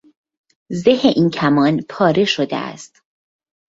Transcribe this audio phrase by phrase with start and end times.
[0.83, 3.03] زه این کمان پاره شده است.